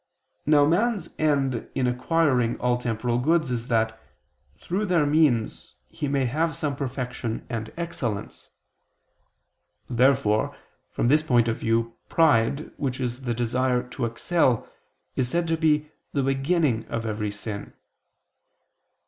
[0.47, 4.01] Now man's end in acquiring all temporal goods is that,
[4.57, 8.49] through their means, he may have some perfection and excellence.
[9.87, 10.55] Therefore,
[10.89, 14.67] from this point of view, pride, which is the desire to excel,
[15.15, 17.73] is said to be the "beginning" of every sin.